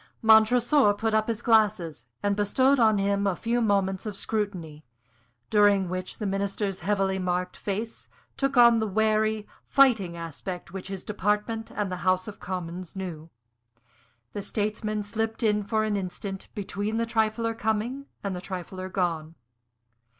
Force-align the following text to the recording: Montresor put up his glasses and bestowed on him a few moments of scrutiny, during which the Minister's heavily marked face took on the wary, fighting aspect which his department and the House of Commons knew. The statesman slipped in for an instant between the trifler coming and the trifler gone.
Montresor 0.23 0.93
put 0.95 1.13
up 1.13 1.27
his 1.27 1.43
glasses 1.43 2.07
and 2.23 2.35
bestowed 2.35 2.79
on 2.79 2.97
him 2.97 3.27
a 3.27 3.35
few 3.35 3.61
moments 3.61 4.07
of 4.07 4.15
scrutiny, 4.15 4.83
during 5.51 5.89
which 5.89 6.17
the 6.17 6.25
Minister's 6.25 6.79
heavily 6.79 7.19
marked 7.19 7.55
face 7.55 8.09
took 8.35 8.57
on 8.57 8.79
the 8.79 8.87
wary, 8.87 9.47
fighting 9.67 10.17
aspect 10.17 10.71
which 10.73 10.87
his 10.87 11.03
department 11.03 11.69
and 11.69 11.91
the 11.91 11.97
House 11.97 12.27
of 12.27 12.39
Commons 12.39 12.95
knew. 12.95 13.29
The 14.33 14.41
statesman 14.41 15.03
slipped 15.03 15.43
in 15.43 15.61
for 15.63 15.83
an 15.83 15.95
instant 15.95 16.47
between 16.55 16.97
the 16.97 17.05
trifler 17.05 17.53
coming 17.55 18.07
and 18.23 18.35
the 18.35 18.41
trifler 18.41 18.89
gone. 18.89 19.35